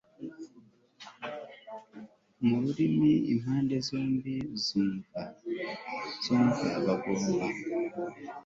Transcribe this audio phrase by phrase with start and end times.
[2.45, 5.21] mu rurimi impande zombi zumva
[6.85, 7.45] hagomba